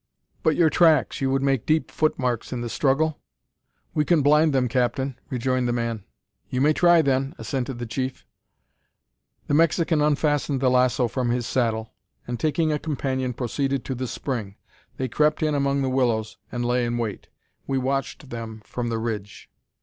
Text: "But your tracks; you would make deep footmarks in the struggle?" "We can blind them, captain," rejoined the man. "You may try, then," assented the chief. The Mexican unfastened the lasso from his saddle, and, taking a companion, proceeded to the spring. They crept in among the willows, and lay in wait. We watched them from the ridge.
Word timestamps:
"But 0.41 0.55
your 0.55 0.71
tracks; 0.71 1.21
you 1.21 1.29
would 1.29 1.43
make 1.43 1.67
deep 1.67 1.91
footmarks 1.91 2.51
in 2.51 2.61
the 2.61 2.69
struggle?" 2.69 3.19
"We 3.93 4.03
can 4.03 4.23
blind 4.23 4.51
them, 4.51 4.67
captain," 4.67 5.19
rejoined 5.29 5.67
the 5.67 5.73
man. 5.73 6.05
"You 6.49 6.59
may 6.59 6.73
try, 6.73 7.03
then," 7.03 7.35
assented 7.37 7.77
the 7.77 7.85
chief. 7.85 8.25
The 9.45 9.53
Mexican 9.53 10.01
unfastened 10.01 10.59
the 10.59 10.71
lasso 10.71 11.07
from 11.07 11.29
his 11.29 11.45
saddle, 11.45 11.93
and, 12.25 12.39
taking 12.39 12.71
a 12.71 12.79
companion, 12.79 13.33
proceeded 13.33 13.85
to 13.85 13.93
the 13.93 14.07
spring. 14.07 14.55
They 14.97 15.07
crept 15.07 15.43
in 15.43 15.53
among 15.53 15.83
the 15.83 15.87
willows, 15.89 16.39
and 16.51 16.65
lay 16.65 16.83
in 16.83 16.97
wait. 16.97 17.27
We 17.67 17.77
watched 17.77 18.31
them 18.31 18.63
from 18.65 18.89
the 18.89 18.97
ridge. 18.97 19.51